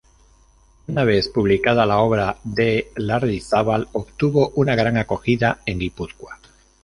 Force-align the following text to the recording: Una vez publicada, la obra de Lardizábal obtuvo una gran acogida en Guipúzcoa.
Una 0.87 1.03
vez 1.03 1.29
publicada, 1.29 1.85
la 1.85 1.99
obra 1.99 2.35
de 2.43 2.89
Lardizábal 2.95 3.87
obtuvo 3.91 4.49
una 4.55 4.73
gran 4.73 4.97
acogida 4.97 5.59
en 5.67 5.77
Guipúzcoa. 5.77 6.39